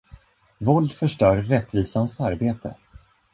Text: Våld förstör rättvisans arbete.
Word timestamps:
Våld 0.59 0.93
förstör 0.93 1.37
rättvisans 1.37 2.21
arbete. 2.21 2.75